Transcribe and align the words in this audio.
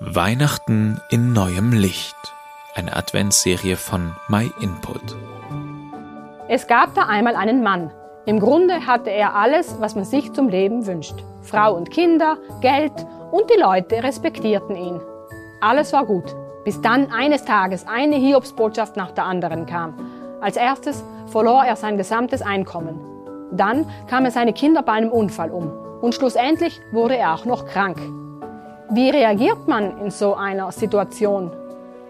Weihnachten 0.00 1.00
in 1.10 1.32
neuem 1.32 1.72
Licht. 1.72 2.14
Eine 2.76 2.94
Adventsserie 2.94 3.74
von 3.74 4.14
My 4.28 4.48
Input. 4.60 5.16
Es 6.46 6.68
gab 6.68 6.94
da 6.94 7.06
einmal 7.06 7.34
einen 7.34 7.64
Mann. 7.64 7.90
Im 8.24 8.38
Grunde 8.38 8.86
hatte 8.86 9.10
er 9.10 9.34
alles, 9.34 9.80
was 9.80 9.96
man 9.96 10.04
sich 10.04 10.32
zum 10.32 10.48
Leben 10.50 10.86
wünscht. 10.86 11.16
Frau 11.42 11.74
und 11.74 11.90
Kinder, 11.90 12.36
Geld 12.60 12.92
und 13.32 13.50
die 13.50 13.60
Leute 13.60 14.00
respektierten 14.00 14.76
ihn. 14.76 15.00
Alles 15.60 15.92
war 15.92 16.06
gut, 16.06 16.32
bis 16.64 16.80
dann 16.80 17.10
eines 17.10 17.44
Tages 17.44 17.84
eine 17.88 18.14
Hiobsbotschaft 18.14 18.96
nach 18.96 19.10
der 19.10 19.24
anderen 19.24 19.66
kam. 19.66 19.94
Als 20.40 20.56
erstes 20.56 21.02
verlor 21.26 21.64
er 21.64 21.74
sein 21.74 21.96
gesamtes 21.96 22.40
Einkommen. 22.40 23.00
Dann 23.50 23.90
kamen 24.06 24.30
seine 24.30 24.52
Kinder 24.52 24.82
bei 24.82 24.92
einem 24.92 25.10
Unfall 25.10 25.50
um. 25.50 25.72
Und 26.00 26.14
schlussendlich 26.14 26.80
wurde 26.92 27.16
er 27.16 27.34
auch 27.34 27.46
noch 27.46 27.66
krank. 27.66 27.98
Wie 28.90 29.10
reagiert 29.10 29.68
man 29.68 29.98
in 29.98 30.10
so 30.10 30.34
einer 30.34 30.72
Situation? 30.72 31.50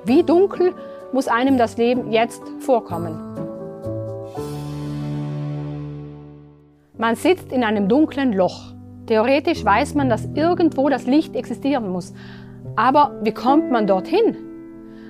Wie 0.05 0.23
dunkel 0.23 0.75
muss 1.13 1.27
einem 1.27 1.59
das 1.59 1.77
Leben 1.77 2.13
jetzt 2.13 2.41
vorkommen? 2.61 3.19
Man 6.97 7.17
sitzt 7.17 7.51
in 7.51 7.65
einem 7.65 7.89
dunklen 7.89 8.33
Loch. 8.33 8.75
Theoretisch 9.07 9.65
weiß 9.65 9.97
man, 9.97 10.09
dass 10.09 10.29
irgendwo 10.35 10.89
das 10.89 11.07
Licht 11.07 11.35
existieren 11.35 11.89
muss. 11.91 12.15
Aber 12.77 13.19
wie 13.23 13.33
kommt 13.33 13.73
man 13.73 13.89
dorthin? 13.89 14.37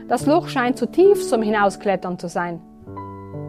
Das 0.08 0.24
Loch 0.24 0.48
scheint 0.48 0.78
zu 0.78 0.86
tief 0.86 1.28
zum 1.28 1.42
Hinausklettern 1.42 2.18
zu 2.18 2.28
sein. 2.28 2.62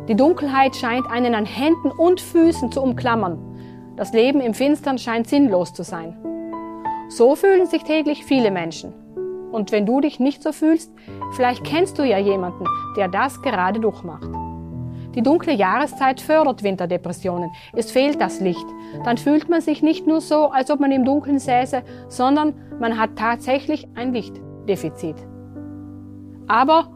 Die 0.10 0.16
Dunkelheit 0.16 0.76
scheint 0.76 1.10
einen 1.10 1.36
an 1.36 1.46
Händen 1.46 1.92
und 1.92 2.20
Füßen 2.20 2.70
zu 2.70 2.82
umklammern. 2.82 3.38
Das 3.96 4.12
Leben 4.12 4.42
im 4.42 4.54
Finstern 4.54 4.98
scheint 4.98 5.28
sinnlos 5.28 5.74
zu 5.74 5.84
sein. 5.84 6.18
So 7.10 7.36
fühlen 7.36 7.66
sich 7.66 7.84
täglich 7.84 8.24
viele 8.24 8.52
Menschen. 8.52 8.94
Und 9.52 9.72
wenn 9.72 9.88
du 9.88 10.00
dich 10.00 10.20
nicht 10.20 10.44
so 10.44 10.52
fühlst, 10.52 10.94
vielleicht 11.36 11.64
kennst 11.64 11.98
du 11.98 12.04
ja 12.04 12.20
jemanden, 12.20 12.66
der 12.96 13.08
das 13.08 13.42
gerade 13.42 13.80
durchmacht. 13.80 14.30
Die 15.16 15.24
dunkle 15.24 15.54
Jahreszeit 15.54 16.22
fördert 16.22 16.62
Winterdepressionen. 16.62 17.50
Es 17.74 17.90
fehlt 17.90 18.22
das 18.22 18.42
Licht. 18.42 18.66
Dann 19.06 19.18
fühlt 19.18 19.50
man 19.50 19.60
sich 19.60 19.82
nicht 19.82 20.06
nur 20.06 20.22
so, 20.22 20.52
als 20.52 20.70
ob 20.70 20.80
man 20.80 20.92
im 20.92 21.04
Dunkeln 21.04 21.40
säße, 21.40 21.82
sondern 22.10 22.54
man 22.80 23.00
hat 23.00 23.16
tatsächlich 23.16 23.88
ein 23.96 24.14
Lichtdefizit. 24.14 25.16
Aber 26.48 26.90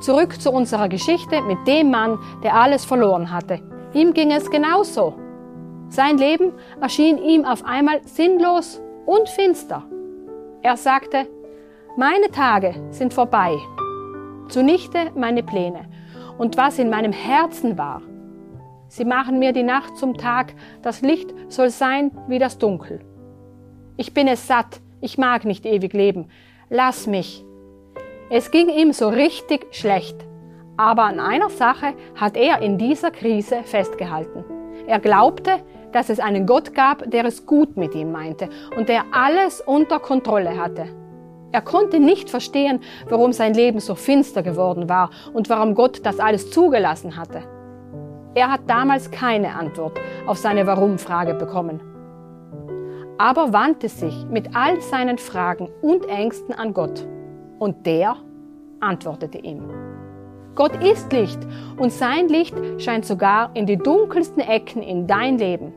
zurück 0.00 0.38
zu 0.38 0.52
unserer 0.52 0.90
Geschichte 0.90 1.40
mit 1.40 1.66
dem 1.66 1.90
Mann, 1.90 2.18
der 2.42 2.54
alles 2.54 2.84
verloren 2.84 3.32
hatte. 3.32 3.60
Ihm 3.94 4.12
ging 4.12 4.30
es 4.30 4.50
genauso. 4.50 5.14
Sein 5.88 6.18
Leben 6.18 6.52
erschien 6.82 7.16
ihm 7.16 7.46
auf 7.46 7.64
einmal 7.64 8.02
sinnlos 8.04 8.82
und 9.06 9.28
finster. 9.28 9.84
Er 10.62 10.76
sagte, 10.76 11.28
meine 11.96 12.30
Tage 12.30 12.74
sind 12.90 13.14
vorbei, 13.14 13.56
zunichte 14.48 15.12
meine 15.14 15.42
Pläne 15.42 15.86
und 16.38 16.56
was 16.56 16.78
in 16.78 16.90
meinem 16.90 17.12
Herzen 17.12 17.78
war. 17.78 18.02
Sie 18.88 19.04
machen 19.04 19.38
mir 19.38 19.52
die 19.52 19.62
Nacht 19.62 19.96
zum 19.96 20.16
Tag, 20.16 20.54
das 20.82 21.00
Licht 21.00 21.34
soll 21.48 21.70
sein 21.70 22.10
wie 22.28 22.38
das 22.38 22.58
Dunkel. 22.58 23.00
Ich 23.96 24.14
bin 24.14 24.28
es 24.28 24.46
satt, 24.46 24.80
ich 25.00 25.18
mag 25.18 25.44
nicht 25.44 25.66
ewig 25.66 25.92
leben, 25.92 26.28
lass 26.70 27.06
mich. 27.06 27.44
Es 28.30 28.50
ging 28.50 28.68
ihm 28.68 28.92
so 28.92 29.08
richtig 29.08 29.66
schlecht, 29.72 30.16
aber 30.76 31.04
an 31.04 31.20
einer 31.20 31.50
Sache 31.50 31.94
hat 32.16 32.36
er 32.36 32.62
in 32.62 32.78
dieser 32.78 33.10
Krise 33.10 33.62
festgehalten. 33.64 34.44
Er 34.86 34.98
glaubte, 34.98 35.60
dass 35.94 36.10
es 36.10 36.20
einen 36.20 36.44
Gott 36.44 36.74
gab, 36.74 37.10
der 37.10 37.24
es 37.24 37.46
gut 37.46 37.76
mit 37.76 37.94
ihm 37.94 38.12
meinte 38.12 38.48
und 38.76 38.88
der 38.88 39.04
alles 39.12 39.60
unter 39.60 40.00
Kontrolle 40.00 40.58
hatte. 40.60 40.86
Er 41.52 41.62
konnte 41.62 42.00
nicht 42.00 42.30
verstehen, 42.30 42.80
warum 43.08 43.32
sein 43.32 43.54
Leben 43.54 43.78
so 43.78 43.94
finster 43.94 44.42
geworden 44.42 44.88
war 44.88 45.10
und 45.32 45.48
warum 45.48 45.76
Gott 45.76 46.04
das 46.04 46.18
alles 46.18 46.50
zugelassen 46.50 47.16
hatte. 47.16 47.42
Er 48.34 48.50
hat 48.50 48.62
damals 48.66 49.12
keine 49.12 49.54
Antwort 49.54 50.00
auf 50.26 50.36
seine 50.36 50.66
Warum-Frage 50.66 51.34
bekommen. 51.34 51.80
Aber 53.16 53.52
wandte 53.52 53.88
sich 53.88 54.26
mit 54.28 54.56
all 54.56 54.80
seinen 54.80 55.18
Fragen 55.18 55.68
und 55.80 56.08
Ängsten 56.08 56.52
an 56.52 56.74
Gott. 56.74 57.06
Und 57.60 57.86
der 57.86 58.16
antwortete 58.80 59.38
ihm. 59.38 59.62
Gott 60.56 60.82
ist 60.84 61.12
Licht 61.12 61.38
und 61.78 61.92
sein 61.92 62.28
Licht 62.28 62.56
scheint 62.78 63.04
sogar 63.04 63.50
in 63.54 63.66
die 63.66 63.76
dunkelsten 63.76 64.42
Ecken 64.42 64.82
in 64.82 65.06
dein 65.06 65.38
Leben. 65.38 65.72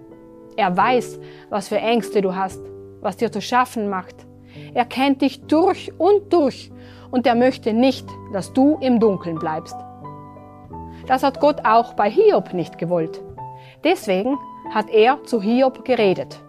Er 0.57 0.75
weiß, 0.75 1.19
was 1.49 1.67
für 1.67 1.77
Ängste 1.77 2.21
du 2.21 2.35
hast, 2.35 2.59
was 2.99 3.15
dir 3.15 3.31
zu 3.31 3.41
schaffen 3.41 3.89
macht. 3.89 4.25
Er 4.73 4.85
kennt 4.85 5.21
dich 5.21 5.41
durch 5.45 5.91
und 5.99 6.33
durch 6.33 6.71
und 7.11 7.27
er 7.27 7.35
möchte 7.35 7.73
nicht, 7.73 8.07
dass 8.33 8.53
du 8.53 8.77
im 8.81 8.99
Dunkeln 8.99 9.37
bleibst. 9.37 9.75
Das 11.05 11.23
hat 11.23 11.39
Gott 11.39 11.63
auch 11.63 11.93
bei 11.93 12.09
Hiob 12.09 12.53
nicht 12.53 12.79
gewollt. 12.79 13.21
Deswegen 13.83 14.37
hat 14.73 14.89
er 14.89 15.23
zu 15.23 15.41
Hiob 15.41 15.85
geredet. 15.85 16.41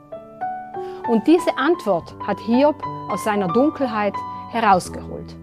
Und 1.09 1.27
diese 1.27 1.57
Antwort 1.57 2.15
hat 2.27 2.39
Hiob 2.41 2.83
aus 3.11 3.25
seiner 3.25 3.49
Dunkelheit 3.49 4.15
herausgeholt. 4.51 5.37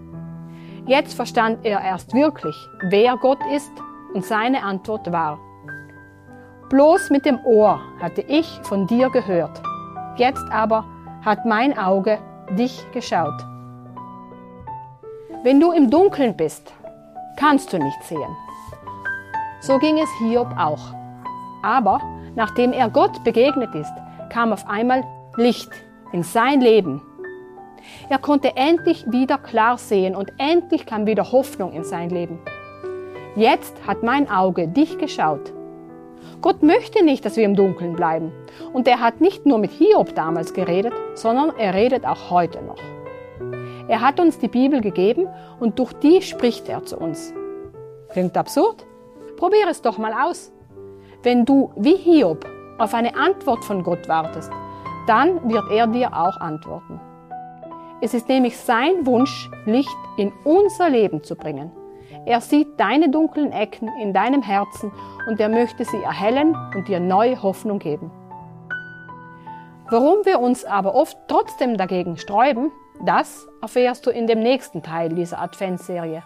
Jetzt 0.87 1.13
verstand 1.13 1.65
er 1.65 1.81
erst 1.81 2.13
wirklich, 2.13 2.55
wer 2.89 3.15
Gott 3.17 3.39
ist 3.55 3.71
und 4.13 4.25
seine 4.25 4.63
Antwort 4.63 5.11
war, 5.11 5.39
Bloß 6.69 7.11
mit 7.11 7.25
dem 7.25 7.39
Ohr 7.45 7.79
hatte 8.01 8.21
ich 8.21 8.59
von 8.63 8.87
dir 8.87 9.11
gehört. 9.11 9.61
Jetzt 10.17 10.43
aber 10.51 10.83
hat 11.23 11.45
mein 11.45 11.77
Auge 11.77 12.17
dich 12.57 12.83
geschaut. 12.91 13.45
Wenn 15.43 15.59
du 15.59 15.71
im 15.71 15.91
Dunkeln 15.91 16.35
bist, 16.35 16.73
kannst 17.37 17.71
du 17.71 17.77
nicht 17.77 18.03
sehen. 18.03 18.35
So 19.59 19.77
ging 19.77 19.99
es 19.99 20.09
Hiob 20.17 20.47
auch. 20.57 20.81
Aber 21.61 22.01
nachdem 22.35 22.73
er 22.73 22.89
Gott 22.89 23.23
begegnet 23.23 23.75
ist, 23.75 23.93
kam 24.29 24.51
auf 24.51 24.67
einmal 24.67 25.03
Licht 25.37 25.69
in 26.13 26.23
sein 26.23 26.61
Leben. 26.61 27.03
Er 28.09 28.17
konnte 28.17 28.55
endlich 28.55 29.05
wieder 29.11 29.37
klar 29.37 29.77
sehen 29.77 30.15
und 30.15 30.33
endlich 30.39 30.87
kam 30.87 31.05
wieder 31.05 31.31
Hoffnung 31.31 31.73
in 31.73 31.83
sein 31.83 32.09
Leben. 32.09 32.39
Jetzt 33.35 33.75
hat 33.85 34.01
mein 34.01 34.31
Auge 34.31 34.67
dich 34.67 34.97
geschaut 34.97 35.53
Gott 36.41 36.63
möchte 36.63 37.03
nicht, 37.03 37.25
dass 37.25 37.37
wir 37.37 37.43
im 37.43 37.55
Dunkeln 37.55 37.95
bleiben. 37.95 38.31
Und 38.73 38.87
er 38.87 38.99
hat 38.99 39.21
nicht 39.21 39.45
nur 39.45 39.57
mit 39.57 39.71
Hiob 39.71 40.15
damals 40.15 40.53
geredet, 40.53 40.93
sondern 41.13 41.51
er 41.57 41.73
redet 41.73 42.05
auch 42.05 42.29
heute 42.29 42.61
noch. 42.61 42.77
Er 43.87 44.01
hat 44.01 44.19
uns 44.19 44.39
die 44.39 44.47
Bibel 44.47 44.81
gegeben 44.81 45.27
und 45.59 45.77
durch 45.77 45.93
die 45.93 46.21
spricht 46.21 46.69
er 46.69 46.83
zu 46.83 46.97
uns. 46.97 47.33
Klingt 48.09 48.37
absurd? 48.37 48.85
Probier 49.37 49.67
es 49.69 49.81
doch 49.81 49.97
mal 49.97 50.13
aus. 50.13 50.51
Wenn 51.23 51.45
du 51.45 51.71
wie 51.75 51.95
Hiob 51.95 52.45
auf 52.77 52.93
eine 52.93 53.15
Antwort 53.15 53.63
von 53.63 53.83
Gott 53.83 54.07
wartest, 54.07 54.51
dann 55.07 55.49
wird 55.49 55.69
er 55.71 55.87
dir 55.87 56.13
auch 56.13 56.37
antworten. 56.37 56.99
Es 58.01 58.13
ist 58.13 58.27
nämlich 58.27 58.57
sein 58.57 59.05
Wunsch, 59.05 59.49
Licht 59.65 59.95
in 60.17 60.31
unser 60.43 60.89
Leben 60.89 61.23
zu 61.23 61.35
bringen. 61.35 61.71
Er 62.25 62.41
sieht 62.41 62.79
deine 62.79 63.09
dunklen 63.09 63.51
Ecken 63.51 63.89
in 64.01 64.13
deinem 64.13 64.41
Herzen 64.41 64.91
und 65.27 65.39
er 65.39 65.49
möchte 65.49 65.85
sie 65.85 66.01
erhellen 66.01 66.55
und 66.75 66.87
dir 66.87 66.99
neue 66.99 67.41
Hoffnung 67.41 67.79
geben. 67.79 68.11
Warum 69.89 70.25
wir 70.25 70.39
uns 70.39 70.65
aber 70.65 70.95
oft 70.95 71.17
trotzdem 71.27 71.77
dagegen 71.77 72.17
sträuben, 72.17 72.71
das 73.03 73.47
erfährst 73.61 74.05
du 74.05 74.09
in 74.09 74.25
dem 74.25 74.39
nächsten 74.39 74.81
Teil 74.81 75.09
dieser 75.09 75.39
Adventsserie. 75.39 76.23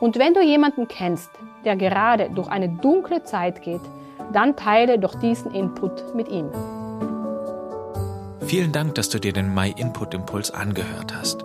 Und 0.00 0.18
wenn 0.18 0.34
du 0.34 0.42
jemanden 0.42 0.88
kennst, 0.88 1.30
der 1.64 1.76
gerade 1.76 2.28
durch 2.30 2.48
eine 2.48 2.68
dunkle 2.68 3.22
Zeit 3.22 3.62
geht, 3.62 3.80
dann 4.32 4.56
teile 4.56 4.98
doch 4.98 5.14
diesen 5.14 5.54
Input 5.54 6.14
mit 6.14 6.28
ihm. 6.28 6.50
Vielen 8.46 8.72
Dank, 8.72 8.94
dass 8.94 9.08
du 9.08 9.18
dir 9.18 9.32
den 9.32 9.54
My 9.54 9.72
Input 9.76 10.14
Impuls 10.14 10.50
angehört 10.50 11.14
hast. 11.16 11.44